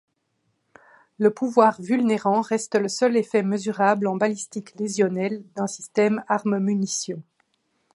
[1.19, 7.21] Le pouvoir vulnérant reste le seul effet mesurable en balistique lésionnelle d'un système arme-munition.